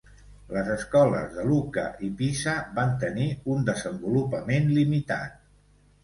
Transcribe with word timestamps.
Les 0.53 0.69
escoles 0.75 1.33
de 1.33 1.43
Lucca 1.49 1.83
i 2.07 2.07
Pisa 2.21 2.55
van 2.79 2.95
tenir 3.03 3.27
un 3.57 3.67
desenvolupament 3.67 4.71
limitat. 4.79 5.37